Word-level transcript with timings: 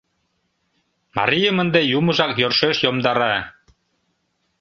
Марийым 1.17 1.57
ынде 1.63 1.81
юмыжак 1.97 2.31
йӧршеш 2.39 2.77
йомдара!.. 2.85 3.35